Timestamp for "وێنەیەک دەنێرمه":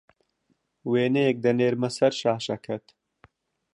0.91-1.89